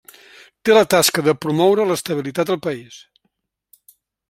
Té 0.69 0.77
la 0.77 0.83
tasca 0.93 1.23
de 1.27 1.35
promoure 1.45 1.85
l'estabilitat 1.91 2.51
al 2.55 2.61
país. 2.69 2.99